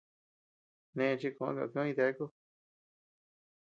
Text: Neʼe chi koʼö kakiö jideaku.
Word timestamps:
Neʼe 0.95 1.15
chi 1.21 1.29
koʼö 1.37 1.51
kakiö 1.57 1.83
jideaku. 1.87 2.25